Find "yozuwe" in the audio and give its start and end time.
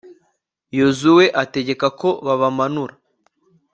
0.77-1.25